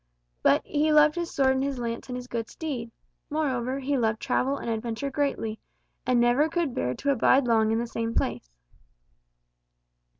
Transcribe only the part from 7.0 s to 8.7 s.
abide long in the same place."